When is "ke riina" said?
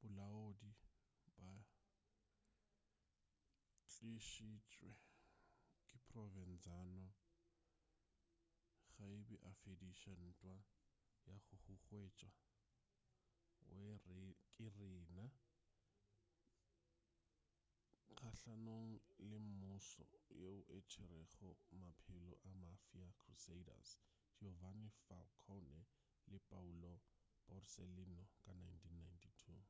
14.54-15.26